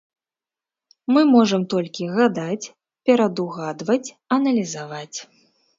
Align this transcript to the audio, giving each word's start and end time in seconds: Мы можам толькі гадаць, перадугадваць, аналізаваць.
Мы 1.15 1.21
можам 1.33 1.61
толькі 1.75 2.09
гадаць, 2.17 2.71
перадугадваць, 3.11 4.05
аналізаваць. 4.39 5.17